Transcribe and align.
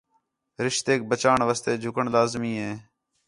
رشتیک 0.65 0.99
بچاوݨ 1.09 1.39
واسطے 1.47 1.71
جُھکݨ 1.81 2.05
لازمی 2.15 2.53
ہے 2.61 2.71